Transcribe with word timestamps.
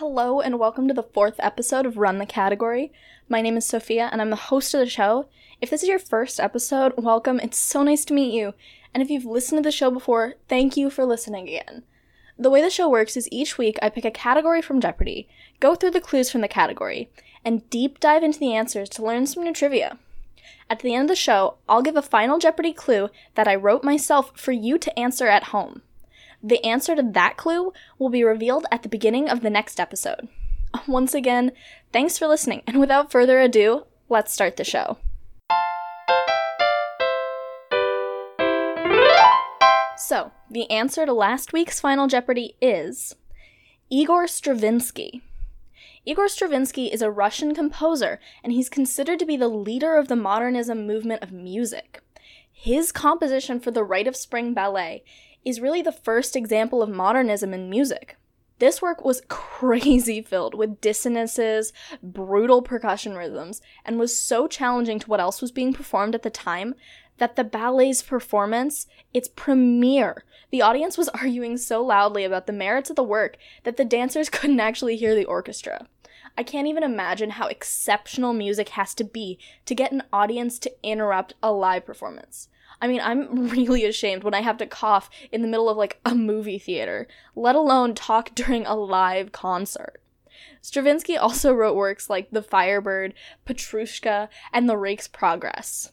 Hello, 0.00 0.40
and 0.40 0.58
welcome 0.58 0.88
to 0.88 0.94
the 0.94 1.02
fourth 1.02 1.34
episode 1.40 1.84
of 1.84 1.98
Run 1.98 2.16
the 2.16 2.24
Category. 2.24 2.90
My 3.28 3.42
name 3.42 3.58
is 3.58 3.66
Sophia, 3.66 4.08
and 4.10 4.22
I'm 4.22 4.30
the 4.30 4.36
host 4.36 4.72
of 4.72 4.80
the 4.80 4.86
show. 4.88 5.28
If 5.60 5.68
this 5.68 5.82
is 5.82 5.90
your 5.90 5.98
first 5.98 6.40
episode, 6.40 6.94
welcome. 6.96 7.38
It's 7.38 7.58
so 7.58 7.82
nice 7.82 8.06
to 8.06 8.14
meet 8.14 8.32
you. 8.32 8.54
And 8.94 9.02
if 9.02 9.10
you've 9.10 9.26
listened 9.26 9.58
to 9.58 9.62
the 9.62 9.70
show 9.70 9.90
before, 9.90 10.36
thank 10.48 10.74
you 10.74 10.88
for 10.88 11.04
listening 11.04 11.46
again. 11.46 11.82
The 12.38 12.48
way 12.48 12.62
the 12.62 12.70
show 12.70 12.88
works 12.88 13.14
is 13.14 13.28
each 13.30 13.58
week 13.58 13.78
I 13.82 13.90
pick 13.90 14.06
a 14.06 14.10
category 14.10 14.62
from 14.62 14.80
Jeopardy, 14.80 15.28
go 15.60 15.74
through 15.74 15.90
the 15.90 16.00
clues 16.00 16.30
from 16.30 16.40
the 16.40 16.48
category, 16.48 17.10
and 17.44 17.68
deep 17.68 18.00
dive 18.00 18.22
into 18.22 18.38
the 18.38 18.54
answers 18.54 18.88
to 18.90 19.04
learn 19.04 19.26
some 19.26 19.44
new 19.44 19.52
trivia. 19.52 19.98
At 20.70 20.78
the 20.78 20.94
end 20.94 21.02
of 21.02 21.08
the 21.08 21.14
show, 21.14 21.58
I'll 21.68 21.82
give 21.82 21.96
a 21.96 22.00
final 22.00 22.38
Jeopardy 22.38 22.72
clue 22.72 23.10
that 23.34 23.46
I 23.46 23.54
wrote 23.54 23.84
myself 23.84 24.32
for 24.34 24.52
you 24.52 24.78
to 24.78 24.98
answer 24.98 25.26
at 25.26 25.48
home. 25.48 25.82
The 26.42 26.64
answer 26.64 26.96
to 26.96 27.02
that 27.02 27.36
clue 27.36 27.72
will 27.98 28.08
be 28.08 28.24
revealed 28.24 28.64
at 28.72 28.82
the 28.82 28.88
beginning 28.88 29.28
of 29.28 29.42
the 29.42 29.50
next 29.50 29.78
episode. 29.78 30.28
Once 30.88 31.12
again, 31.12 31.52
thanks 31.92 32.16
for 32.16 32.26
listening, 32.26 32.62
and 32.66 32.80
without 32.80 33.12
further 33.12 33.40
ado, 33.40 33.84
let's 34.08 34.32
start 34.32 34.56
the 34.56 34.64
show. 34.64 34.96
So, 39.98 40.32
the 40.50 40.68
answer 40.70 41.04
to 41.04 41.12
last 41.12 41.52
week's 41.52 41.78
Final 41.78 42.06
Jeopardy 42.06 42.56
is 42.60 43.14
Igor 43.90 44.26
Stravinsky. 44.26 45.22
Igor 46.06 46.28
Stravinsky 46.28 46.90
is 46.90 47.02
a 47.02 47.10
Russian 47.10 47.54
composer, 47.54 48.18
and 48.42 48.52
he's 48.52 48.70
considered 48.70 49.18
to 49.18 49.26
be 49.26 49.36
the 49.36 49.48
leader 49.48 49.96
of 49.96 50.08
the 50.08 50.16
modernism 50.16 50.86
movement 50.86 51.22
of 51.22 51.32
music. 51.32 52.02
His 52.50 52.92
composition 52.92 53.60
for 53.60 53.70
the 53.70 53.84
Rite 53.84 54.08
of 54.08 54.16
Spring 54.16 54.54
Ballet 54.54 55.04
is 55.44 55.60
really 55.60 55.82
the 55.82 55.92
first 55.92 56.36
example 56.36 56.82
of 56.82 56.88
modernism 56.88 57.54
in 57.54 57.70
music. 57.70 58.16
This 58.58 58.82
work 58.82 59.04
was 59.04 59.22
crazy 59.28 60.22
filled 60.22 60.54
with 60.54 60.80
dissonances, 60.80 61.72
brutal 62.02 62.62
percussion 62.62 63.16
rhythms, 63.16 63.60
and 63.84 63.98
was 63.98 64.16
so 64.16 64.46
challenging 64.46 64.98
to 65.00 65.08
what 65.08 65.20
else 65.20 65.40
was 65.40 65.50
being 65.50 65.72
performed 65.72 66.14
at 66.14 66.22
the 66.22 66.30
time 66.30 66.74
that 67.18 67.36
the 67.36 67.44
ballet's 67.44 68.02
performance, 68.02 68.86
its 69.12 69.28
premiere, 69.28 70.24
the 70.50 70.62
audience 70.62 70.98
was 70.98 71.08
arguing 71.14 71.56
so 71.56 71.84
loudly 71.84 72.24
about 72.24 72.46
the 72.46 72.52
merits 72.52 72.90
of 72.90 72.96
the 72.96 73.02
work 73.02 73.36
that 73.64 73.76
the 73.76 73.84
dancers 73.84 74.28
couldn't 74.30 74.60
actually 74.60 74.96
hear 74.96 75.14
the 75.14 75.24
orchestra. 75.24 75.86
I 76.36 76.42
can't 76.42 76.68
even 76.68 76.82
imagine 76.82 77.30
how 77.30 77.46
exceptional 77.46 78.32
music 78.32 78.70
has 78.70 78.94
to 78.94 79.04
be 79.04 79.38
to 79.66 79.74
get 79.74 79.92
an 79.92 80.02
audience 80.12 80.58
to 80.60 80.72
interrupt 80.82 81.34
a 81.42 81.52
live 81.52 81.84
performance. 81.84 82.48
I 82.80 82.88
mean, 82.88 83.00
I'm 83.02 83.48
really 83.50 83.84
ashamed 83.84 84.24
when 84.24 84.34
I 84.34 84.40
have 84.40 84.56
to 84.58 84.66
cough 84.66 85.10
in 85.30 85.42
the 85.42 85.48
middle 85.48 85.68
of 85.68 85.76
like 85.76 86.00
a 86.04 86.14
movie 86.14 86.58
theater, 86.58 87.08
let 87.34 87.54
alone 87.54 87.94
talk 87.94 88.30
during 88.34 88.66
a 88.66 88.74
live 88.74 89.32
concert. 89.32 90.00
Stravinsky 90.62 91.16
also 91.16 91.52
wrote 91.52 91.76
works 91.76 92.10
like 92.10 92.30
The 92.30 92.42
Firebird, 92.42 93.14
Petrushka, 93.46 94.28
and 94.52 94.68
The 94.68 94.76
Rake's 94.76 95.08
Progress. 95.08 95.92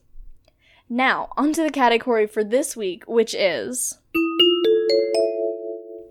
Now, 0.90 1.30
onto 1.36 1.64
the 1.64 1.70
category 1.70 2.28
for 2.28 2.44
this 2.44 2.76
week, 2.76 3.04
which 3.08 3.34
is. 3.34 3.98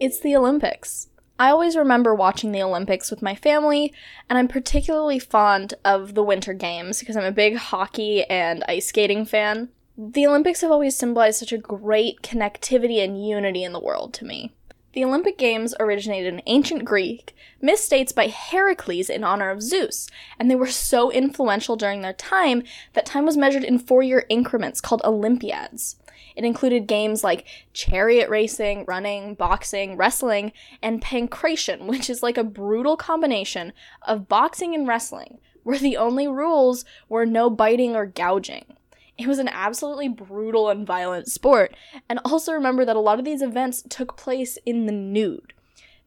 It's 0.00 0.20
the 0.20 0.36
Olympics. 0.36 1.08
I 1.38 1.50
always 1.50 1.76
remember 1.76 2.14
watching 2.14 2.52
the 2.52 2.62
Olympics 2.62 3.10
with 3.10 3.20
my 3.20 3.34
family, 3.34 3.92
and 4.28 4.38
I'm 4.38 4.48
particularly 4.48 5.18
fond 5.18 5.74
of 5.84 6.14
the 6.14 6.22
Winter 6.22 6.54
Games 6.54 7.00
because 7.00 7.14
I'm 7.14 7.24
a 7.24 7.32
big 7.32 7.56
hockey 7.56 8.24
and 8.24 8.64
ice 8.66 8.86
skating 8.86 9.26
fan. 9.26 9.68
The 9.98 10.26
Olympics 10.26 10.62
have 10.62 10.70
always 10.70 10.96
symbolized 10.96 11.38
such 11.38 11.52
a 11.52 11.58
great 11.58 12.22
connectivity 12.22 13.04
and 13.04 13.22
unity 13.26 13.64
in 13.64 13.72
the 13.72 13.80
world 13.80 14.14
to 14.14 14.24
me. 14.24 14.52
The 14.94 15.04
Olympic 15.04 15.36
Games 15.36 15.74
originated 15.78 16.32
in 16.32 16.42
ancient 16.46 16.86
Greek, 16.86 17.36
misstates 17.62 18.14
by 18.14 18.28
Heracles 18.28 19.10
in 19.10 19.22
honor 19.22 19.50
of 19.50 19.62
Zeus, 19.62 20.08
and 20.38 20.50
they 20.50 20.54
were 20.54 20.68
so 20.68 21.10
influential 21.10 21.76
during 21.76 22.00
their 22.00 22.14
time 22.14 22.62
that 22.94 23.04
time 23.04 23.26
was 23.26 23.36
measured 23.36 23.64
in 23.64 23.78
four 23.78 24.02
year 24.02 24.24
increments 24.30 24.80
called 24.80 25.02
Olympiads. 25.04 25.96
It 26.34 26.44
included 26.44 26.87
games 26.87 27.25
like 27.25 27.47
chariot 27.72 28.28
racing, 28.28 28.84
running, 28.87 29.34
boxing, 29.34 29.97
wrestling, 29.97 30.53
and 30.82 31.03
pankration, 31.03 31.87
which 31.87 32.10
is 32.10 32.22
like 32.22 32.38
a 32.38 32.44
brutal 32.44 32.97
combination 32.97 33.72
of 34.06 34.28
boxing 34.28 34.75
and 34.75 34.87
wrestling, 34.87 35.38
where 35.62 35.78
the 35.78 35.97
only 35.97 36.28
rules 36.28 36.84
were 37.09 37.26
no 37.26 37.50
biting 37.50 37.97
or 37.97 38.06
gouging. 38.06 38.76
It 39.19 39.26
was 39.26 39.38
an 39.38 39.49
absolutely 39.49 40.09
brutal 40.09 40.69
and 40.69 40.87
violent 40.87 41.28
sport. 41.28 41.75
And 42.09 42.21
also 42.25 42.53
remember 42.53 42.84
that 42.84 42.97
a 42.97 43.00
lot 43.00 43.19
of 43.19 43.25
these 43.25 43.41
events 43.41 43.82
took 43.88 44.16
place 44.16 44.59
in 44.66 44.87
the 44.87 44.93
nude. 44.93 45.55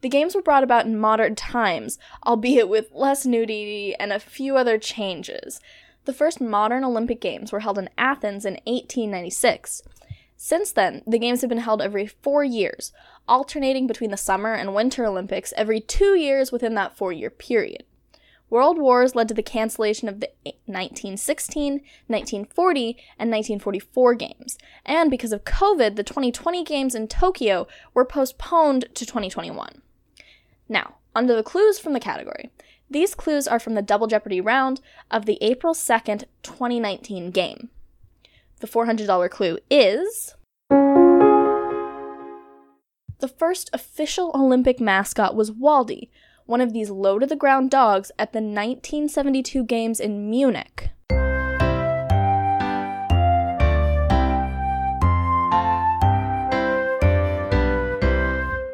The 0.00 0.08
games 0.08 0.34
were 0.34 0.42
brought 0.42 0.62
about 0.62 0.86
in 0.86 0.98
modern 0.98 1.34
times, 1.34 1.98
albeit 2.26 2.68
with 2.68 2.90
less 2.92 3.26
nudity 3.26 3.94
and 3.98 4.12
a 4.12 4.20
few 4.20 4.56
other 4.56 4.78
changes. 4.78 5.60
The 6.04 6.12
first 6.12 6.40
modern 6.40 6.84
Olympic 6.84 7.20
Games 7.20 7.52
were 7.52 7.60
held 7.60 7.78
in 7.78 7.90
Athens 7.98 8.44
in 8.44 8.54
1896. 8.64 9.82
Since 10.36 10.72
then, 10.72 11.02
the 11.06 11.18
Games 11.18 11.42
have 11.42 11.50
been 11.50 11.58
held 11.58 11.82
every 11.82 12.06
four 12.06 12.42
years, 12.42 12.92
alternating 13.28 13.86
between 13.86 14.10
the 14.10 14.16
Summer 14.16 14.54
and 14.54 14.74
Winter 14.74 15.04
Olympics 15.04 15.52
every 15.56 15.80
two 15.80 16.14
years 16.14 16.50
within 16.50 16.74
that 16.74 16.96
four 16.96 17.12
year 17.12 17.28
period. 17.28 17.84
World 18.48 18.78
wars 18.78 19.14
led 19.14 19.28
to 19.28 19.34
the 19.34 19.44
cancellation 19.44 20.08
of 20.08 20.18
the 20.20 20.30
1916, 20.66 21.72
1940, 22.08 22.88
and 23.18 23.30
1944 23.30 24.14
games. 24.14 24.58
And 24.84 25.10
because 25.10 25.32
of 25.32 25.44
COVID, 25.44 25.94
the 25.94 26.02
2020 26.02 26.64
games 26.64 26.96
in 26.96 27.06
Tokyo 27.06 27.68
were 27.94 28.04
postponed 28.04 28.86
to 28.94 29.06
2021. 29.06 29.82
Now, 30.68 30.96
onto 31.14 31.36
the 31.36 31.44
clues 31.44 31.78
from 31.78 31.92
the 31.92 32.00
category. 32.00 32.50
These 32.92 33.14
clues 33.14 33.46
are 33.46 33.60
from 33.60 33.74
the 33.74 33.82
Double 33.82 34.08
Jeopardy 34.08 34.40
round 34.40 34.80
of 35.12 35.24
the 35.24 35.38
April 35.40 35.74
2nd, 35.74 36.24
2019 36.42 37.30
game. 37.30 37.68
The 38.58 38.66
$400 38.66 39.30
clue 39.30 39.58
is. 39.70 40.34
The 43.20 43.28
first 43.28 43.70
official 43.72 44.32
Olympic 44.34 44.80
mascot 44.80 45.36
was 45.36 45.52
Waldy, 45.52 46.08
one 46.46 46.60
of 46.60 46.72
these 46.72 46.90
low 46.90 47.20
to 47.20 47.26
the 47.26 47.36
ground 47.36 47.70
dogs 47.70 48.10
at 48.18 48.32
the 48.32 48.38
1972 48.38 49.62
Games 49.66 50.00
in 50.00 50.28
Munich. 50.28 50.90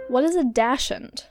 What 0.08 0.24
is 0.24 0.34
a 0.34 0.44
dachshund? 0.44 1.26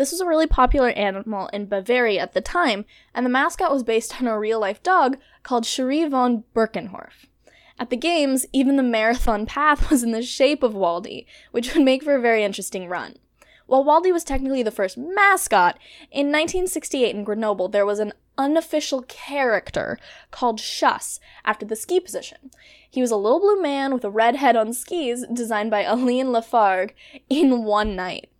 This 0.00 0.12
was 0.12 0.22
a 0.22 0.26
really 0.26 0.46
popular 0.46 0.88
animal 0.92 1.48
in 1.48 1.66
Bavaria 1.66 2.22
at 2.22 2.32
the 2.32 2.40
time, 2.40 2.86
and 3.14 3.26
the 3.26 3.30
mascot 3.30 3.70
was 3.70 3.82
based 3.82 4.18
on 4.18 4.26
a 4.26 4.38
real 4.38 4.58
life 4.58 4.82
dog 4.82 5.18
called 5.42 5.66
Cherie 5.66 6.08
von 6.08 6.44
Birkenhof. 6.54 7.26
At 7.78 7.90
the 7.90 7.98
games, 7.98 8.46
even 8.50 8.76
the 8.76 8.82
marathon 8.82 9.44
path 9.44 9.90
was 9.90 10.02
in 10.02 10.12
the 10.12 10.22
shape 10.22 10.62
of 10.62 10.72
Waldy, 10.72 11.26
which 11.50 11.74
would 11.74 11.84
make 11.84 12.02
for 12.02 12.14
a 12.14 12.20
very 12.20 12.42
interesting 12.42 12.88
run. 12.88 13.16
While 13.66 13.84
Waldy 13.84 14.10
was 14.10 14.24
technically 14.24 14.62
the 14.62 14.70
first 14.70 14.96
mascot, 14.96 15.78
in 16.10 16.28
1968 16.28 17.14
in 17.14 17.22
Grenoble 17.22 17.68
there 17.68 17.84
was 17.84 17.98
an 17.98 18.14
unofficial 18.38 19.02
character 19.02 19.98
called 20.30 20.60
Schuss 20.60 21.20
after 21.44 21.66
the 21.66 21.76
ski 21.76 22.00
position. 22.00 22.50
He 22.90 23.02
was 23.02 23.10
a 23.10 23.16
little 23.16 23.38
blue 23.38 23.60
man 23.60 23.92
with 23.92 24.06
a 24.06 24.10
red 24.10 24.36
head 24.36 24.56
on 24.56 24.72
skis 24.72 25.26
designed 25.30 25.70
by 25.70 25.82
Alain 25.82 26.28
Lafargue 26.28 26.92
in 27.28 27.64
one 27.64 27.94
night. 27.94 28.30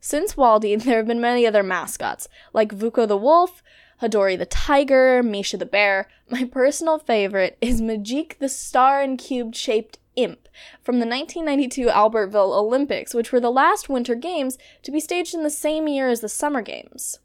Since 0.00 0.34
Waldy, 0.34 0.76
there 0.82 0.96
have 0.96 1.06
been 1.06 1.20
many 1.20 1.46
other 1.46 1.62
mascots, 1.62 2.28
like 2.52 2.74
Vučko 2.74 3.06
the 3.06 3.16
wolf, 3.16 3.62
Hodori 4.02 4.38
the 4.38 4.46
tiger, 4.46 5.22
Misha 5.22 5.56
the 5.58 5.66
bear. 5.66 6.08
My 6.30 6.44
personal 6.44 6.98
favorite 6.98 7.58
is 7.60 7.82
Magique 7.82 8.38
the 8.38 8.48
star 8.48 9.02
and 9.02 9.18
cube 9.18 9.54
shaped 9.54 9.98
imp 10.16 10.48
from 10.82 10.98
the 10.98 11.06
1992 11.06 11.86
Albertville 11.86 12.56
Olympics, 12.56 13.14
which 13.14 13.30
were 13.30 13.40
the 13.40 13.50
last 13.50 13.88
Winter 13.88 14.14
Games 14.14 14.58
to 14.82 14.90
be 14.90 15.00
staged 15.00 15.34
in 15.34 15.42
the 15.42 15.50
same 15.50 15.86
year 15.86 16.08
as 16.08 16.20
the 16.20 16.28
Summer 16.28 16.62
Games. 16.62 17.18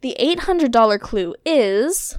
The 0.00 0.16
$800 0.20 1.00
clue 1.00 1.34
is. 1.44 2.18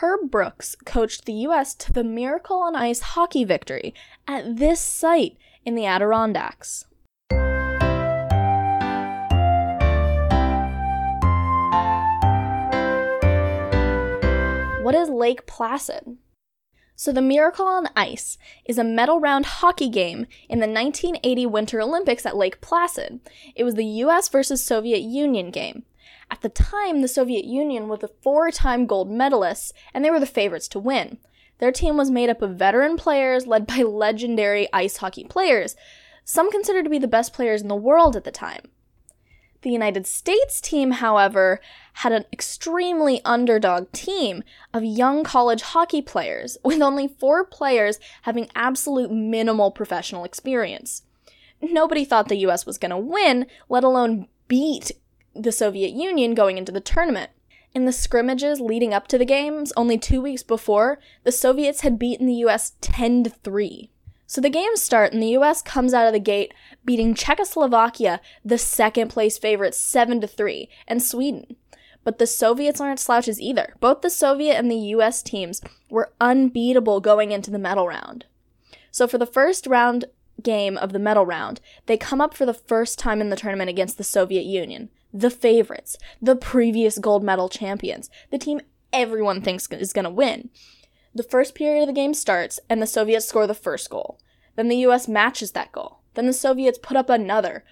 Herb 0.00 0.30
Brooks 0.30 0.76
coached 0.86 1.26
the 1.26 1.34
U.S. 1.34 1.74
to 1.74 1.92
the 1.92 2.04
Miracle 2.04 2.62
on 2.62 2.74
Ice 2.74 3.00
hockey 3.00 3.44
victory 3.44 3.92
at 4.26 4.56
this 4.56 4.80
site 4.80 5.36
in 5.66 5.74
the 5.74 5.84
Adirondacks. 5.84 6.86
What 14.90 14.98
is 14.98 15.08
Lake 15.08 15.46
Placid? 15.46 16.16
So, 16.96 17.12
the 17.12 17.22
Miracle 17.22 17.64
on 17.64 17.90
Ice 17.94 18.36
is 18.64 18.76
a 18.76 18.82
medal 18.82 19.20
round 19.20 19.46
hockey 19.46 19.88
game 19.88 20.26
in 20.48 20.58
the 20.58 20.66
1980 20.66 21.46
Winter 21.46 21.80
Olympics 21.80 22.26
at 22.26 22.36
Lake 22.36 22.60
Placid. 22.60 23.20
It 23.54 23.62
was 23.62 23.76
the 23.76 23.84
US 23.84 24.28
versus 24.28 24.64
Soviet 24.64 25.02
Union 25.02 25.52
game. 25.52 25.84
At 26.28 26.40
the 26.40 26.48
time, 26.48 27.02
the 27.02 27.06
Soviet 27.06 27.44
Union 27.44 27.86
was 27.86 28.00
the 28.00 28.10
four 28.20 28.50
time 28.50 28.86
gold 28.86 29.08
medalists, 29.08 29.72
and 29.94 30.04
they 30.04 30.10
were 30.10 30.18
the 30.18 30.26
favorites 30.26 30.66
to 30.70 30.80
win. 30.80 31.18
Their 31.60 31.70
team 31.70 31.96
was 31.96 32.10
made 32.10 32.28
up 32.28 32.42
of 32.42 32.56
veteran 32.56 32.96
players 32.96 33.46
led 33.46 33.68
by 33.68 33.82
legendary 33.82 34.66
ice 34.72 34.96
hockey 34.96 35.22
players, 35.22 35.76
some 36.24 36.50
considered 36.50 36.82
to 36.82 36.90
be 36.90 36.98
the 36.98 37.06
best 37.06 37.32
players 37.32 37.62
in 37.62 37.68
the 37.68 37.76
world 37.76 38.16
at 38.16 38.24
the 38.24 38.32
time. 38.32 38.72
The 39.62 39.70
United 39.70 40.06
States 40.06 40.60
team, 40.60 40.92
however, 40.92 41.60
had 41.94 42.12
an 42.12 42.24
extremely 42.32 43.20
underdog 43.24 43.92
team 43.92 44.42
of 44.72 44.84
young 44.84 45.22
college 45.22 45.62
hockey 45.62 46.00
players, 46.00 46.56
with 46.64 46.80
only 46.80 47.08
four 47.08 47.44
players 47.44 47.98
having 48.22 48.48
absolute 48.54 49.10
minimal 49.10 49.70
professional 49.70 50.24
experience. 50.24 51.02
Nobody 51.60 52.04
thought 52.04 52.28
the 52.28 52.46
US 52.46 52.64
was 52.64 52.78
going 52.78 52.90
to 52.90 52.96
win, 52.96 53.46
let 53.68 53.84
alone 53.84 54.28
beat 54.48 54.92
the 55.34 55.52
Soviet 55.52 55.92
Union 55.92 56.34
going 56.34 56.56
into 56.56 56.72
the 56.72 56.80
tournament. 56.80 57.30
In 57.72 57.84
the 57.84 57.92
scrimmages 57.92 58.60
leading 58.60 58.92
up 58.92 59.06
to 59.08 59.18
the 59.18 59.24
games, 59.24 59.72
only 59.76 59.96
two 59.96 60.20
weeks 60.20 60.42
before, 60.42 60.98
the 61.22 61.30
Soviets 61.30 61.82
had 61.82 61.98
beaten 61.98 62.26
the 62.26 62.34
US 62.46 62.72
10 62.80 63.24
to 63.24 63.30
3. 63.30 63.90
So 64.30 64.40
the 64.40 64.48
games 64.48 64.80
start, 64.80 65.12
and 65.12 65.20
the 65.20 65.36
US 65.38 65.60
comes 65.60 65.92
out 65.92 66.06
of 66.06 66.12
the 66.12 66.20
gate 66.20 66.54
beating 66.84 67.14
Czechoslovakia, 67.14 68.20
the 68.44 68.58
second 68.58 69.08
place 69.08 69.36
favorite, 69.36 69.74
7 69.74 70.20
to 70.20 70.28
3, 70.28 70.68
and 70.86 71.02
Sweden. 71.02 71.56
But 72.04 72.20
the 72.20 72.28
Soviets 72.28 72.80
aren't 72.80 73.00
slouches 73.00 73.40
either. 73.40 73.74
Both 73.80 74.02
the 74.02 74.08
Soviet 74.08 74.56
and 74.56 74.70
the 74.70 74.94
US 74.94 75.24
teams 75.24 75.60
were 75.90 76.12
unbeatable 76.20 77.00
going 77.00 77.32
into 77.32 77.50
the 77.50 77.58
medal 77.58 77.88
round. 77.88 78.26
So 78.92 79.08
for 79.08 79.18
the 79.18 79.26
first 79.26 79.66
round 79.66 80.04
game 80.40 80.78
of 80.78 80.92
the 80.92 81.00
medal 81.00 81.26
round, 81.26 81.60
they 81.86 81.96
come 81.96 82.20
up 82.20 82.32
for 82.32 82.46
the 82.46 82.54
first 82.54 83.00
time 83.00 83.20
in 83.20 83.30
the 83.30 83.36
tournament 83.36 83.68
against 83.68 83.98
the 83.98 84.04
Soviet 84.04 84.44
Union, 84.44 84.90
the 85.12 85.30
favorites, 85.30 85.98
the 86.22 86.36
previous 86.36 86.98
gold 86.98 87.24
medal 87.24 87.48
champions, 87.48 88.08
the 88.30 88.38
team 88.38 88.60
everyone 88.92 89.42
thinks 89.42 89.66
is 89.72 89.92
going 89.92 90.04
to 90.04 90.08
win. 90.10 90.50
The 91.14 91.22
first 91.22 91.54
period 91.54 91.82
of 91.82 91.86
the 91.88 91.92
game 91.92 92.14
starts, 92.14 92.60
and 92.68 92.80
the 92.80 92.86
Soviets 92.86 93.26
score 93.26 93.46
the 93.46 93.54
first 93.54 93.90
goal. 93.90 94.18
Then 94.56 94.68
the 94.68 94.76
US 94.78 95.08
matches 95.08 95.52
that 95.52 95.72
goal. 95.72 96.00
Then 96.14 96.26
the 96.26 96.32
Soviets 96.32 96.78
put 96.80 96.96
up 96.96 97.10
another. 97.10 97.64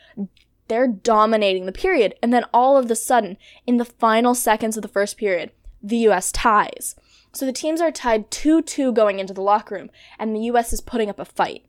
They're 0.68 0.88
dominating 0.88 1.66
the 1.66 1.72
period, 1.72 2.14
and 2.22 2.32
then 2.32 2.44
all 2.52 2.76
of 2.76 2.90
a 2.90 2.96
sudden, 2.96 3.36
in 3.66 3.76
the 3.76 3.84
final 3.84 4.34
seconds 4.34 4.76
of 4.76 4.82
the 4.82 4.88
first 4.88 5.16
period, 5.16 5.52
the 5.82 5.98
US 6.08 6.32
ties. 6.32 6.96
So 7.32 7.46
the 7.46 7.52
teams 7.52 7.80
are 7.80 7.92
tied 7.92 8.30
2 8.30 8.62
2 8.62 8.92
going 8.92 9.18
into 9.18 9.32
the 9.32 9.42
locker 9.42 9.76
room, 9.76 9.90
and 10.18 10.34
the 10.34 10.40
US 10.50 10.72
is 10.72 10.80
putting 10.80 11.08
up 11.08 11.18
a 11.18 11.24
fight. 11.24 11.64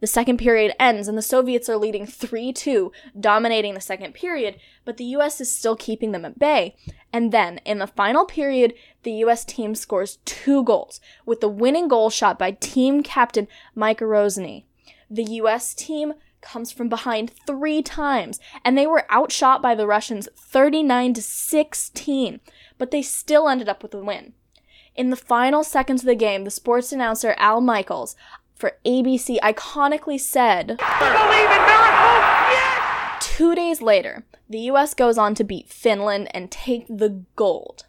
The 0.00 0.06
second 0.06 0.36
period 0.36 0.74
ends 0.78 1.08
and 1.08 1.16
the 1.16 1.22
Soviets 1.22 1.68
are 1.68 1.76
leading 1.76 2.06
3 2.06 2.52
2, 2.52 2.92
dominating 3.18 3.74
the 3.74 3.80
second 3.80 4.12
period, 4.14 4.58
but 4.84 4.98
the 4.98 5.04
US 5.16 5.40
is 5.40 5.50
still 5.50 5.76
keeping 5.76 6.12
them 6.12 6.24
at 6.24 6.38
bay. 6.38 6.76
And 7.12 7.32
then, 7.32 7.58
in 7.64 7.78
the 7.78 7.86
final 7.86 8.26
period, 8.26 8.74
the 9.04 9.12
US 9.24 9.44
team 9.44 9.74
scores 9.74 10.18
two 10.24 10.62
goals, 10.64 11.00
with 11.24 11.40
the 11.40 11.48
winning 11.48 11.88
goal 11.88 12.10
shot 12.10 12.38
by 12.38 12.50
team 12.50 13.02
captain 13.02 13.48
Mike 13.74 14.00
Eruzione. 14.00 14.64
The 15.08 15.24
US 15.24 15.72
team 15.72 16.14
comes 16.42 16.70
from 16.70 16.88
behind 16.88 17.32
three 17.46 17.80
times, 17.80 18.38
and 18.64 18.76
they 18.76 18.86
were 18.86 19.10
outshot 19.10 19.62
by 19.62 19.74
the 19.74 19.86
Russians 19.86 20.28
39 20.36 21.14
to 21.14 21.22
16, 21.22 22.40
but 22.76 22.90
they 22.90 23.02
still 23.02 23.48
ended 23.48 23.68
up 23.68 23.82
with 23.82 23.94
a 23.94 23.98
win. 23.98 24.34
In 24.94 25.10
the 25.10 25.16
final 25.16 25.62
seconds 25.62 26.02
of 26.02 26.06
the 26.06 26.14
game, 26.14 26.44
the 26.44 26.50
sports 26.50 26.92
announcer 26.92 27.34
Al 27.38 27.60
Michaels 27.60 28.16
for 28.56 28.72
ABC 28.84 29.38
iconically 29.40 30.18
said, 30.18 30.78
Two 33.20 33.54
days 33.54 33.82
later, 33.82 34.24
the 34.48 34.60
US 34.70 34.94
goes 34.94 35.18
on 35.18 35.34
to 35.34 35.44
beat 35.44 35.68
Finland 35.68 36.28
and 36.34 36.50
take 36.50 36.86
the 36.88 37.22
gold. 37.36 37.84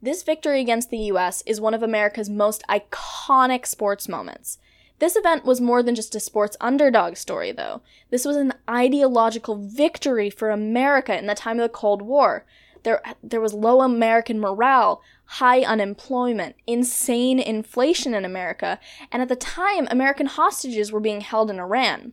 This 0.00 0.22
victory 0.22 0.60
against 0.60 0.90
the 0.90 1.10
US 1.12 1.42
is 1.46 1.60
one 1.60 1.74
of 1.74 1.82
America's 1.82 2.30
most 2.30 2.62
iconic 2.68 3.66
sports 3.66 4.08
moments. 4.08 4.58
This 5.00 5.16
event 5.16 5.44
was 5.44 5.60
more 5.60 5.82
than 5.82 5.94
just 5.94 6.14
a 6.14 6.20
sports 6.20 6.56
underdog 6.60 7.16
story, 7.16 7.52
though. 7.52 7.82
This 8.10 8.24
was 8.24 8.36
an 8.36 8.54
ideological 8.68 9.56
victory 9.56 10.30
for 10.30 10.50
America 10.50 11.16
in 11.16 11.26
the 11.26 11.34
time 11.34 11.58
of 11.58 11.62
the 11.62 11.68
Cold 11.68 12.02
War. 12.02 12.44
There, 12.82 13.02
there 13.22 13.40
was 13.40 13.54
low 13.54 13.82
American 13.82 14.40
morale, 14.40 15.02
high 15.24 15.60
unemployment, 15.60 16.56
insane 16.66 17.38
inflation 17.38 18.14
in 18.14 18.24
America, 18.24 18.78
and 19.12 19.22
at 19.22 19.28
the 19.28 19.36
time, 19.36 19.88
American 19.90 20.26
hostages 20.26 20.92
were 20.92 21.00
being 21.00 21.20
held 21.20 21.50
in 21.50 21.58
Iran. 21.58 22.12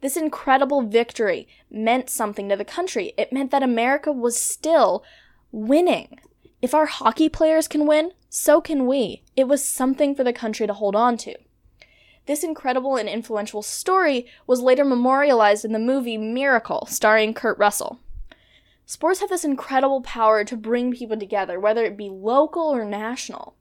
This 0.00 0.16
incredible 0.16 0.82
victory 0.82 1.48
meant 1.70 2.10
something 2.10 2.48
to 2.48 2.56
the 2.56 2.64
country. 2.64 3.12
It 3.16 3.32
meant 3.32 3.50
that 3.50 3.62
America 3.62 4.12
was 4.12 4.40
still 4.40 5.02
winning. 5.52 6.18
If 6.60 6.74
our 6.74 6.86
hockey 6.86 7.28
players 7.28 7.68
can 7.68 7.86
win, 7.86 8.12
so 8.28 8.60
can 8.60 8.86
we. 8.86 9.22
It 9.36 9.48
was 9.48 9.64
something 9.64 10.14
for 10.14 10.24
the 10.24 10.32
country 10.32 10.66
to 10.66 10.74
hold 10.74 10.94
on 10.94 11.16
to. 11.18 11.36
This 12.26 12.42
incredible 12.42 12.96
and 12.96 13.08
influential 13.08 13.62
story 13.62 14.26
was 14.46 14.60
later 14.60 14.84
memorialized 14.84 15.64
in 15.64 15.72
the 15.72 15.78
movie 15.78 16.18
Miracle, 16.18 16.86
starring 16.90 17.34
Kurt 17.34 17.56
Russell. 17.58 18.00
Sports 18.88 19.18
have 19.18 19.30
this 19.30 19.44
incredible 19.44 20.00
power 20.00 20.44
to 20.44 20.56
bring 20.56 20.92
people 20.92 21.18
together, 21.18 21.58
whether 21.58 21.84
it 21.84 21.96
be 21.96 22.08
local 22.08 22.68
or 22.68 22.84
national. 22.84 23.56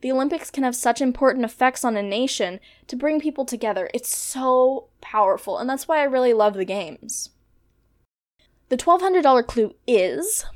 The 0.00 0.12
Olympics 0.12 0.48
can 0.48 0.62
have 0.62 0.76
such 0.76 1.00
important 1.00 1.44
effects 1.44 1.84
on 1.84 1.96
a 1.96 2.02
nation 2.02 2.60
to 2.86 2.94
bring 2.94 3.20
people 3.20 3.44
together. 3.44 3.90
It's 3.92 4.16
so 4.16 4.86
powerful, 5.00 5.58
and 5.58 5.68
that's 5.68 5.88
why 5.88 5.98
I 5.98 6.04
really 6.04 6.32
love 6.32 6.54
the 6.54 6.64
games. 6.64 7.30
The 8.68 8.76
$1,200 8.76 9.46
clue 9.48 9.74
is 9.88 10.46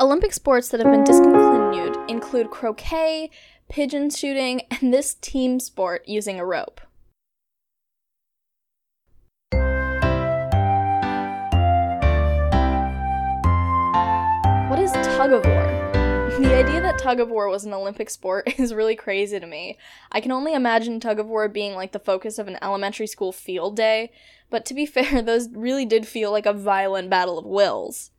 Olympic 0.00 0.32
sports 0.34 0.68
that 0.68 0.80
have 0.80 0.90
been 0.90 1.04
discontinued 1.04 1.96
include 2.10 2.50
croquet, 2.50 3.30
pigeon 3.68 4.10
shooting, 4.10 4.62
and 4.72 4.92
this 4.92 5.14
team 5.14 5.60
sport 5.60 6.02
using 6.06 6.40
a 6.40 6.44
rope. 6.44 6.80
Tug 15.26 15.44
of 15.44 15.52
war. 15.52 15.82
The 16.40 16.54
idea 16.54 16.80
that 16.82 16.98
tug 16.98 17.18
of 17.18 17.30
war 17.30 17.48
was 17.48 17.64
an 17.64 17.72
Olympic 17.72 18.10
sport 18.10 18.52
is 18.60 18.74
really 18.74 18.94
crazy 18.94 19.40
to 19.40 19.46
me. 19.46 19.76
I 20.12 20.20
can 20.20 20.30
only 20.30 20.52
imagine 20.52 21.00
tug 21.00 21.18
of 21.18 21.26
war 21.26 21.48
being 21.48 21.74
like 21.74 21.90
the 21.90 21.98
focus 21.98 22.38
of 22.38 22.46
an 22.46 22.58
elementary 22.62 23.08
school 23.08 23.32
field 23.32 23.74
day, 23.74 24.12
but 24.50 24.64
to 24.66 24.74
be 24.74 24.86
fair, 24.96 25.20
those 25.20 25.48
really 25.50 25.84
did 25.84 26.06
feel 26.06 26.30
like 26.30 26.46
a 26.46 26.52
violent 26.52 27.10
battle 27.10 27.38
of 27.38 27.44
wills. 27.44 28.12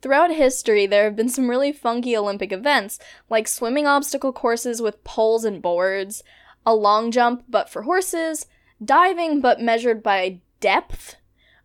Throughout 0.00 0.30
history, 0.30 0.86
there 0.86 1.04
have 1.04 1.16
been 1.16 1.28
some 1.28 1.50
really 1.50 1.72
funky 1.72 2.16
Olympic 2.16 2.52
events, 2.52 2.98
like 3.28 3.46
swimming 3.46 3.86
obstacle 3.86 4.32
courses 4.32 4.80
with 4.80 5.04
poles 5.04 5.44
and 5.44 5.60
boards, 5.60 6.22
a 6.64 6.74
long 6.74 7.10
jump 7.10 7.44
but 7.50 7.68
for 7.68 7.82
horses, 7.82 8.46
diving 8.82 9.42
but 9.42 9.60
measured 9.60 10.02
by 10.02 10.40
depth, 10.60 11.16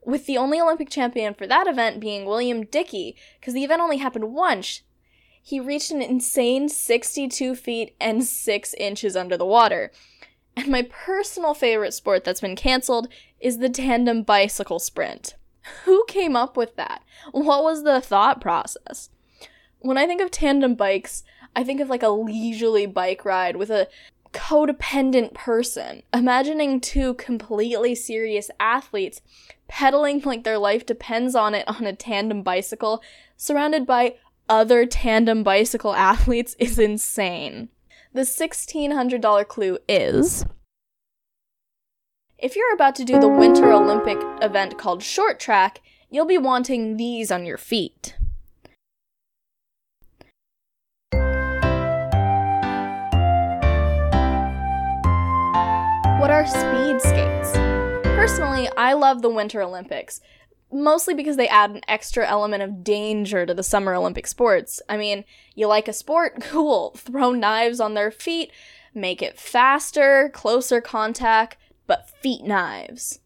with 0.06 0.26
the 0.26 0.38
only 0.38 0.60
Olympic 0.60 0.90
champion 0.90 1.34
for 1.34 1.48
that 1.48 1.68
event 1.68 2.00
being 2.00 2.26
William 2.26 2.66
Dickey, 2.66 3.16
because 3.40 3.54
the 3.54 3.64
event 3.64 3.82
only 3.82 3.98
happened 3.98 4.34
once. 4.34 4.82
He 5.42 5.60
reached 5.60 5.92
an 5.92 6.02
insane 6.02 6.70
62 6.70 7.56
feet 7.56 7.96
and 8.00 8.24
6 8.24 8.74
inches 8.76 9.16
under 9.16 9.38
the 9.38 9.46
water. 9.46 9.92
And 10.56 10.68
my 10.70 10.84
personal 10.84 11.54
favorite 11.54 11.94
sport 11.94 12.24
that's 12.24 12.42
been 12.42 12.56
canceled 12.56 13.10
is 13.40 13.58
the 13.58 13.70
tandem 13.70 14.24
bicycle 14.24 14.80
sprint. 14.80 15.36
Who 15.84 16.06
came 16.08 16.36
up 16.36 16.56
with 16.56 16.76
that? 16.78 17.04
What 17.32 17.64
was 17.64 17.84
the 17.84 18.02
thought 18.02 18.42
process? 18.42 19.10
When 19.80 19.98
I 19.98 20.08
think 20.08 20.22
of 20.22 20.32
tandem 20.32 20.76
bikes, 20.76 21.24
I 21.56 21.64
think 21.64 21.80
of 21.80 21.90
like 21.90 22.04
a 22.04 22.10
leisurely 22.10 22.86
bike 22.86 23.24
ride 23.24 23.56
with 23.56 23.70
a 23.70 23.88
codependent 24.36 25.34
person. 25.34 26.04
Imagining 26.14 26.82
two 26.82 27.14
completely 27.14 27.96
serious 27.96 28.52
athletes 28.60 29.22
pedaling 29.68 30.22
like 30.22 30.44
their 30.44 30.58
life 30.58 30.86
depends 30.86 31.36
on 31.36 31.56
it 31.56 31.68
on 31.68 31.86
a 31.86 31.96
tandem 31.96 32.44
bicycle, 32.44 33.02
surrounded 33.38 33.88
by 33.88 34.16
other 34.50 34.86
tandem 34.86 35.42
bicycle 35.42 35.96
athletes, 35.96 36.56
is 36.60 36.78
insane. 36.78 37.70
The 38.14 38.22
$1,600 38.22 39.48
clue 39.48 39.80
is 39.88 40.46
if 42.38 42.56
you're 42.56 42.74
about 42.74 42.96
to 42.96 43.06
do 43.06 43.20
the 43.20 43.30
Winter 43.30 43.72
Olympic 43.72 44.18
event 44.42 44.78
called 44.78 45.02
short 45.02 45.40
track, 45.40 45.82
you'll 46.10 46.26
be 46.26 46.38
wanting 46.38 46.98
these 46.98 47.32
on 47.32 47.46
your 47.46 47.58
feet. 47.58 48.16
Personally, 58.26 58.68
I 58.76 58.94
love 58.94 59.22
the 59.22 59.30
Winter 59.30 59.62
Olympics, 59.62 60.20
mostly 60.74 61.14
because 61.14 61.38
they 61.38 61.48
add 61.48 61.70
an 61.70 61.82
extra 61.88 62.28
element 62.28 62.64
of 62.64 62.84
danger 62.84 63.46
to 63.46 63.54
the 63.54 63.62
Summer 63.62 63.94
Olympic 63.94 64.26
sports. 64.26 64.82
I 64.90 64.98
mean, 64.98 65.26
you 65.54 65.68
like 65.68 65.88
a 65.88 65.94
sport? 65.94 66.38
Cool. 66.42 66.96
Throw 66.98 67.34
knives 67.34 67.80
on 67.80 67.94
their 67.94 68.10
feet, 68.10 68.52
make 68.96 69.22
it 69.22 69.38
faster, 69.38 70.32
closer 70.34 70.82
contact, 70.82 71.58
but 71.86 72.10
feet 72.10 72.44
knives. 72.44 73.20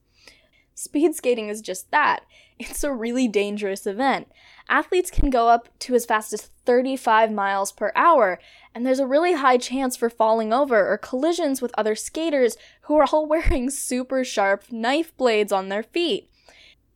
Speed 0.79 1.13
skating 1.13 1.50
is 1.50 1.59
just 1.59 1.91
that. 1.91 2.21
It's 2.57 2.86
a 2.86 2.93
really 2.93 3.27
dangerous 3.27 3.86
event. 3.86 4.31
Athletes 4.69 5.12
can 5.12 5.29
go 5.29 5.50
up 5.50 5.67
to 5.79 5.93
as 5.93 6.05
fast 6.05 6.31
as 6.31 6.51
35 6.65 7.33
miles 7.33 7.74
per 7.74 7.91
hour, 7.98 8.39
and 8.74 8.86
there's 8.86 9.00
a 9.00 9.05
really 9.05 9.33
high 9.33 9.57
chance 9.57 9.98
for 9.98 10.09
falling 10.09 10.53
over 10.53 10.89
or 10.89 10.98
collisions 10.98 11.62
with 11.62 11.74
other 11.77 11.95
skaters 11.95 12.55
who 12.83 12.95
are 12.95 13.07
all 13.12 13.25
wearing 13.27 13.69
super 13.69 14.24
sharp 14.24 14.71
knife 14.71 15.15
blades 15.17 15.51
on 15.51 15.67
their 15.67 15.83
feet. 15.83 16.31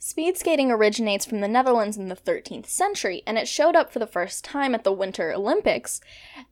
Speed 0.05 0.37
skating 0.37 0.69
originates 0.69 1.25
from 1.25 1.39
the 1.39 1.47
Netherlands 1.47 1.95
in 1.95 2.09
the 2.09 2.15
13th 2.17 2.65
century, 2.65 3.23
and 3.25 3.37
it 3.37 3.47
showed 3.47 3.73
up 3.73 3.89
for 3.89 3.99
the 3.99 4.05
first 4.05 4.43
time 4.43 4.75
at 4.75 4.83
the 4.83 4.91
Winter 4.91 5.31
Olympics 5.31 6.01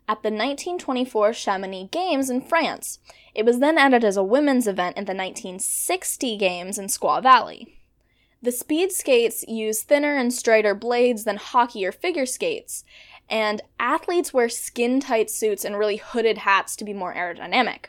at 0.07 0.23
the 0.23 0.29
1924 0.29 1.33
Chamonix 1.33 1.89
Games 1.91 2.29
in 2.29 2.39
France. 2.39 2.99
It 3.35 3.43
was 3.43 3.59
then 3.59 3.77
added 3.77 4.05
as 4.05 4.15
a 4.15 4.23
women's 4.23 4.67
event 4.67 4.95
in 4.95 5.03
the 5.03 5.11
1960 5.11 6.37
Games 6.37 6.77
in 6.77 6.85
Squaw 6.85 7.21
Valley. 7.21 7.77
The 8.41 8.53
speed 8.53 8.93
skates 8.93 9.43
use 9.49 9.83
thinner 9.83 10.15
and 10.15 10.33
straighter 10.33 10.73
blades 10.73 11.25
than 11.25 11.35
hockey 11.35 11.85
or 11.85 11.91
figure 11.91 12.25
skates, 12.25 12.85
and 13.29 13.61
athletes 13.77 14.33
wear 14.33 14.47
skin 14.47 15.01
tight 15.01 15.29
suits 15.29 15.65
and 15.65 15.77
really 15.77 15.97
hooded 15.97 16.37
hats 16.37 16.77
to 16.77 16.85
be 16.85 16.93
more 16.93 17.13
aerodynamic. 17.13 17.87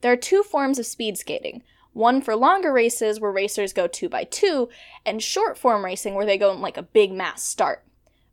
There 0.00 0.10
are 0.10 0.16
two 0.16 0.42
forms 0.42 0.80
of 0.80 0.86
speed 0.86 1.16
skating 1.16 1.62
one 1.96 2.20
for 2.20 2.36
longer 2.36 2.72
races 2.72 3.18
where 3.18 3.32
racers 3.32 3.72
go 3.72 3.86
two 3.86 4.08
by 4.08 4.24
two, 4.24 4.68
and 5.04 5.22
short 5.22 5.56
form 5.56 5.84
racing 5.84 6.14
where 6.14 6.26
they 6.26 6.38
go 6.38 6.52
in 6.52 6.60
like 6.60 6.76
a 6.76 6.82
big 6.82 7.10
mass 7.10 7.42
start. 7.42 7.82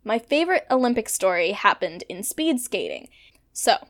My 0.03 0.19
favorite 0.19 0.67
Olympic 0.69 1.07
story 1.07 1.53
happened 1.53 2.03
in 2.09 2.23
speed 2.23 2.59
skating. 2.59 3.07
So, 3.53 3.87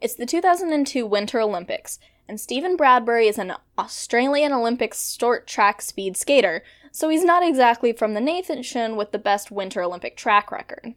it's 0.00 0.14
the 0.14 0.26
2002 0.26 1.06
Winter 1.06 1.40
Olympics, 1.40 2.00
and 2.28 2.40
Stephen 2.40 2.76
Bradbury 2.76 3.28
is 3.28 3.38
an 3.38 3.54
Australian 3.78 4.52
Olympic 4.52 4.92
short 4.92 5.46
track 5.46 5.80
speed 5.80 6.16
skater, 6.16 6.64
so 6.90 7.08
he's 7.08 7.24
not 7.24 7.46
exactly 7.46 7.92
from 7.92 8.14
the 8.14 8.20
nation 8.20 8.96
with 8.96 9.12
the 9.12 9.18
best 9.18 9.52
Winter 9.52 9.82
Olympic 9.82 10.16
track 10.16 10.50
record. 10.50 10.94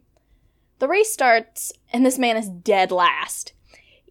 The 0.79 0.87
race 0.87 1.13
starts, 1.13 1.73
and 1.93 2.05
this 2.05 2.17
man 2.17 2.37
is 2.37 2.49
dead 2.49 2.91
last. 2.91 3.53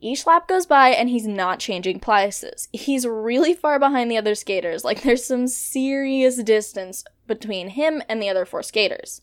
Each 0.01 0.27
lap 0.27 0.47
goes 0.47 0.67
by 0.67 0.91
and 0.91 1.09
he's 1.09 1.27
not 1.27 1.59
changing 1.59 2.01
places. 2.01 2.69
He's 2.73 3.07
really 3.07 3.55
far 3.55 3.79
behind 3.79 4.11
the 4.11 4.17
other 4.17 4.35
skaters, 4.35 4.85
like 4.85 5.03
there's 5.03 5.25
some 5.25 5.49
serious 5.49 6.43
distance 6.43 7.05
between 7.27 7.71
him 7.71 8.03
and 8.09 8.23
the 8.23 8.29
other 8.29 8.45
four 8.45 8.63
skaters. 8.63 9.23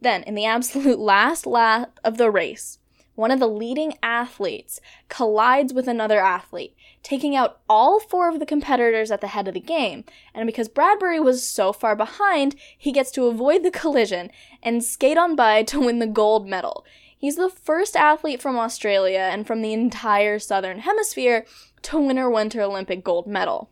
Then, 0.00 0.22
in 0.24 0.34
the 0.34 0.44
absolute 0.44 0.98
last 1.14 1.46
lap 1.46 1.98
of 2.04 2.18
the 2.18 2.30
race, 2.30 2.78
one 3.16 3.30
of 3.30 3.40
the 3.40 3.48
leading 3.48 3.94
athletes 4.02 4.78
collides 5.08 5.72
with 5.72 5.88
another 5.88 6.20
athlete, 6.20 6.76
taking 7.02 7.34
out 7.34 7.60
all 7.66 7.98
four 7.98 8.28
of 8.28 8.38
the 8.38 8.46
competitors 8.46 9.10
at 9.10 9.22
the 9.22 9.28
head 9.28 9.48
of 9.48 9.54
the 9.54 9.60
game. 9.60 10.04
And 10.34 10.46
because 10.46 10.68
Bradbury 10.68 11.18
was 11.18 11.48
so 11.48 11.72
far 11.72 11.96
behind, 11.96 12.56
he 12.76 12.92
gets 12.92 13.10
to 13.12 13.26
avoid 13.26 13.62
the 13.62 13.70
collision 13.80 14.30
and 14.62 14.84
skate 14.84 15.16
on 15.16 15.34
by 15.34 15.62
to 15.64 15.80
win 15.80 15.98
the 15.98 16.06
gold 16.06 16.46
medal. 16.46 16.84
He's 17.18 17.36
the 17.36 17.50
first 17.50 17.96
athlete 17.96 18.42
from 18.42 18.56
Australia 18.56 19.28
and 19.32 19.46
from 19.46 19.62
the 19.62 19.72
entire 19.72 20.38
Southern 20.38 20.80
Hemisphere 20.80 21.46
to 21.82 21.98
win 21.98 22.18
a 22.18 22.30
Winter 22.30 22.62
Olympic 22.62 23.02
gold 23.02 23.26
medal. 23.26 23.70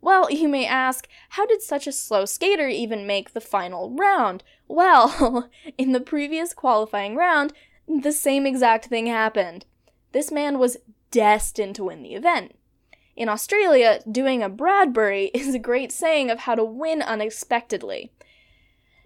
Well, 0.00 0.30
you 0.30 0.46
may 0.46 0.66
ask, 0.66 1.08
how 1.30 1.46
did 1.46 1.62
such 1.62 1.86
a 1.86 1.92
slow 1.92 2.26
skater 2.26 2.68
even 2.68 3.06
make 3.06 3.32
the 3.32 3.40
final 3.40 3.90
round? 3.90 4.44
Well, 4.68 5.50
in 5.78 5.92
the 5.92 6.00
previous 6.00 6.52
qualifying 6.54 7.16
round, 7.16 7.52
the 7.88 8.12
same 8.12 8.46
exact 8.46 8.86
thing 8.86 9.06
happened. 9.06 9.64
This 10.12 10.30
man 10.30 10.58
was 10.58 10.76
destined 11.10 11.74
to 11.76 11.84
win 11.84 12.02
the 12.02 12.14
event. 12.14 12.56
In 13.16 13.30
Australia, 13.30 14.00
doing 14.10 14.42
a 14.42 14.48
Bradbury 14.48 15.26
is 15.34 15.54
a 15.54 15.58
great 15.58 15.90
saying 15.90 16.30
of 16.30 16.40
how 16.40 16.54
to 16.54 16.64
win 16.64 17.00
unexpectedly. 17.00 18.12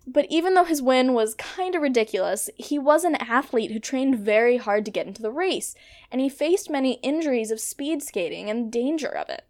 But 0.06 0.26
even 0.30 0.54
though 0.54 0.64
his 0.64 0.82
win 0.82 1.12
was 1.12 1.34
kind 1.34 1.74
of 1.74 1.82
ridiculous, 1.82 2.50
he 2.56 2.78
was 2.78 3.04
an 3.04 3.16
athlete 3.16 3.70
who 3.70 3.78
trained 3.78 4.18
very 4.18 4.56
hard 4.56 4.84
to 4.86 4.90
get 4.90 5.06
into 5.06 5.22
the 5.22 5.30
race, 5.30 5.74
and 6.10 6.20
he 6.20 6.28
faced 6.28 6.70
many 6.70 6.94
injuries 6.94 7.50
of 7.50 7.60
speed 7.60 8.02
skating 8.02 8.48
and 8.48 8.66
the 8.66 8.70
danger 8.70 9.08
of 9.08 9.28
it. 9.28 9.44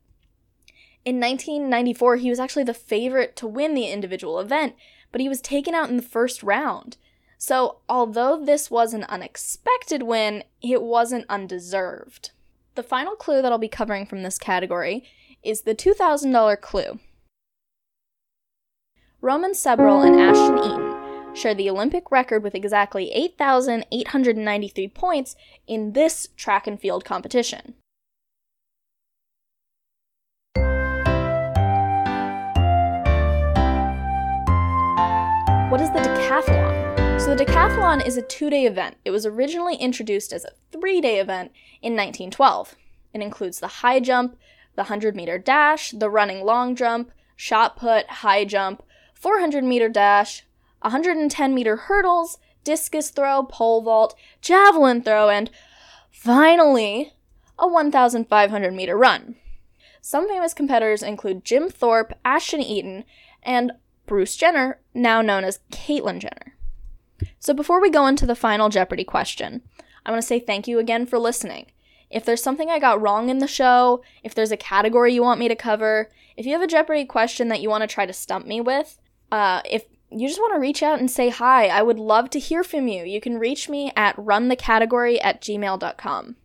In 1.04 1.18
1994, 1.18 2.16
he 2.16 2.30
was 2.30 2.40
actually 2.40 2.64
the 2.64 2.74
favorite 2.74 3.36
to 3.36 3.46
win 3.46 3.74
the 3.74 3.86
individual 3.86 4.38
event, 4.38 4.74
but 5.12 5.20
he 5.20 5.28
was 5.28 5.40
taken 5.40 5.74
out 5.74 5.88
in 5.88 5.96
the 5.96 6.02
first 6.02 6.42
round. 6.42 6.96
So, 7.38 7.78
although 7.88 8.38
this 8.44 8.70
was 8.70 8.92
an 8.92 9.04
unexpected 9.04 10.02
win, 10.02 10.44
it 10.60 10.82
wasn't 10.82 11.24
undeserved. 11.30 12.32
The 12.74 12.82
final 12.82 13.14
clue 13.14 13.40
that 13.40 13.50
I'll 13.50 13.58
be 13.58 13.68
covering 13.68 14.04
from 14.04 14.22
this 14.22 14.36
category 14.36 15.04
is 15.42 15.62
the 15.62 15.74
$2,000 15.74 16.60
clue. 16.60 16.98
Roman 19.22 19.52
Šebrle 19.52 20.06
and 20.06 20.18
Ashton 20.18 20.58
Eaton 20.58 21.34
share 21.34 21.54
the 21.54 21.68
Olympic 21.68 22.10
record 22.10 22.42
with 22.42 22.54
exactly 22.54 23.12
8,893 23.12 24.88
points 24.88 25.36
in 25.66 25.92
this 25.92 26.28
track 26.38 26.66
and 26.66 26.80
field 26.80 27.04
competition. 27.04 27.74
What 35.68 35.82
is 35.82 35.90
the 35.90 36.00
decathlon? 36.00 37.20
So, 37.20 37.34
the 37.34 37.44
decathlon 37.44 38.06
is 38.06 38.16
a 38.16 38.22
two 38.22 38.48
day 38.48 38.64
event. 38.64 38.96
It 39.04 39.10
was 39.10 39.26
originally 39.26 39.76
introduced 39.76 40.32
as 40.32 40.46
a 40.46 40.52
three 40.72 41.02
day 41.02 41.20
event 41.20 41.52
in 41.82 41.92
1912. 41.92 42.74
It 43.12 43.20
includes 43.20 43.60
the 43.60 43.68
high 43.68 44.00
jump, 44.00 44.38
the 44.76 44.84
100 44.84 45.14
meter 45.14 45.36
dash, 45.36 45.90
the 45.90 46.08
running 46.08 46.42
long 46.42 46.74
jump, 46.74 47.10
shot 47.36 47.76
put, 47.76 48.06
high 48.08 48.46
jump, 48.46 48.82
400 49.20 49.62
meter 49.62 49.88
dash, 49.88 50.44
110 50.80 51.54
meter 51.54 51.76
hurdles, 51.76 52.38
discus 52.64 53.10
throw, 53.10 53.42
pole 53.44 53.82
vault, 53.82 54.14
javelin 54.40 55.02
throw, 55.02 55.28
and 55.28 55.50
finally, 56.10 57.12
a 57.58 57.68
1,500 57.68 58.72
meter 58.72 58.96
run. 58.96 59.36
Some 60.00 60.26
famous 60.26 60.54
competitors 60.54 61.02
include 61.02 61.44
Jim 61.44 61.68
Thorpe, 61.68 62.14
Ashton 62.24 62.62
Eaton, 62.62 63.04
and 63.42 63.72
Bruce 64.06 64.36
Jenner, 64.36 64.80
now 64.94 65.20
known 65.20 65.44
as 65.44 65.60
Caitlyn 65.70 66.18
Jenner. 66.18 66.56
So 67.38 67.52
before 67.52 67.80
we 67.80 67.90
go 67.90 68.06
into 68.06 68.24
the 68.24 68.34
final 68.34 68.70
Jeopardy 68.70 69.04
question, 69.04 69.60
I 70.06 70.10
want 70.10 70.22
to 70.22 70.26
say 70.26 70.40
thank 70.40 70.66
you 70.66 70.78
again 70.78 71.04
for 71.04 71.18
listening. 71.18 71.66
If 72.10 72.24
there's 72.24 72.42
something 72.42 72.70
I 72.70 72.78
got 72.78 73.00
wrong 73.00 73.28
in 73.28 73.38
the 73.38 73.46
show, 73.46 74.02
if 74.24 74.34
there's 74.34 74.50
a 74.50 74.56
category 74.56 75.12
you 75.12 75.22
want 75.22 75.38
me 75.38 75.48
to 75.48 75.54
cover, 75.54 76.10
if 76.36 76.46
you 76.46 76.52
have 76.54 76.62
a 76.62 76.66
Jeopardy 76.66 77.04
question 77.04 77.48
that 77.48 77.60
you 77.60 77.68
want 77.68 77.82
to 77.82 77.86
try 77.86 78.06
to 78.06 78.12
stump 78.12 78.46
me 78.46 78.60
with, 78.60 78.98
uh, 79.30 79.62
if 79.64 79.84
you 80.10 80.26
just 80.26 80.40
want 80.40 80.54
to 80.54 80.60
reach 80.60 80.82
out 80.82 80.98
and 80.98 81.10
say 81.10 81.28
hi, 81.28 81.68
I 81.68 81.82
would 81.82 81.98
love 81.98 82.30
to 82.30 82.38
hear 82.38 82.64
from 82.64 82.88
you. 82.88 83.04
You 83.04 83.20
can 83.20 83.38
reach 83.38 83.68
me 83.68 83.92
at 83.96 84.16
runthecategory 84.16 85.18
at 85.22 85.40
gmail.com. 85.40 86.36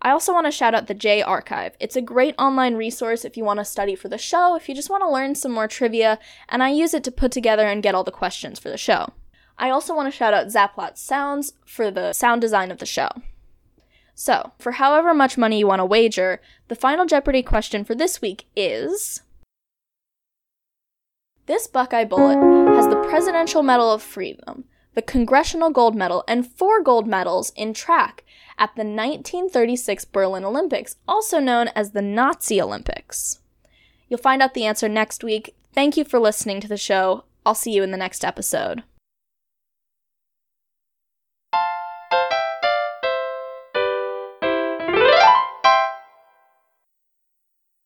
I 0.00 0.10
also 0.10 0.32
want 0.32 0.46
to 0.46 0.52
shout 0.52 0.74
out 0.74 0.86
the 0.86 0.94
J 0.94 1.22
Archive. 1.22 1.74
It's 1.80 1.96
a 1.96 2.00
great 2.00 2.36
online 2.38 2.76
resource 2.76 3.24
if 3.24 3.36
you 3.36 3.44
want 3.44 3.58
to 3.58 3.64
study 3.64 3.96
for 3.96 4.08
the 4.08 4.18
show, 4.18 4.54
if 4.54 4.68
you 4.68 4.74
just 4.74 4.90
want 4.90 5.02
to 5.02 5.10
learn 5.10 5.34
some 5.34 5.50
more 5.50 5.66
trivia, 5.66 6.20
and 6.48 6.62
I 6.62 6.70
use 6.70 6.94
it 6.94 7.02
to 7.04 7.10
put 7.10 7.32
together 7.32 7.66
and 7.66 7.82
get 7.82 7.96
all 7.96 8.04
the 8.04 8.12
questions 8.12 8.60
for 8.60 8.68
the 8.68 8.78
show. 8.78 9.12
I 9.58 9.70
also 9.70 9.96
want 9.96 10.06
to 10.06 10.16
shout 10.16 10.34
out 10.34 10.46
Zaplot 10.46 10.96
Sounds 10.96 11.54
for 11.66 11.90
the 11.90 12.12
sound 12.12 12.40
design 12.40 12.70
of 12.70 12.78
the 12.78 12.86
show. 12.86 13.08
So, 14.14 14.52
for 14.58 14.72
however 14.72 15.12
much 15.14 15.36
money 15.36 15.58
you 15.58 15.66
want 15.66 15.80
to 15.80 15.84
wager, 15.84 16.40
the 16.68 16.76
final 16.76 17.06
Jeopardy 17.06 17.42
question 17.42 17.84
for 17.84 17.96
this 17.96 18.20
week 18.20 18.46
is 18.54 19.22
this 21.48 21.66
Buckeye 21.66 22.04
Bullet 22.04 22.36
has 22.76 22.86
the 22.88 23.02
Presidential 23.08 23.62
Medal 23.62 23.90
of 23.90 24.02
Freedom, 24.02 24.64
the 24.94 25.00
Congressional 25.00 25.70
Gold 25.70 25.96
Medal, 25.96 26.22
and 26.28 26.46
four 26.46 26.82
gold 26.82 27.06
medals 27.06 27.54
in 27.56 27.72
track 27.72 28.22
at 28.58 28.76
the 28.76 28.82
1936 28.82 30.04
Berlin 30.04 30.44
Olympics, 30.44 30.96
also 31.08 31.40
known 31.40 31.68
as 31.68 31.92
the 31.92 32.02
Nazi 32.02 32.60
Olympics. 32.60 33.40
You'll 34.10 34.18
find 34.18 34.42
out 34.42 34.52
the 34.52 34.66
answer 34.66 34.90
next 34.90 35.24
week. 35.24 35.56
Thank 35.72 35.96
you 35.96 36.04
for 36.04 36.20
listening 36.20 36.60
to 36.60 36.68
the 36.68 36.76
show. 36.76 37.24
I'll 37.46 37.54
see 37.54 37.72
you 37.72 37.82
in 37.82 37.92
the 37.92 37.96
next 37.96 38.26
episode. 38.26 38.82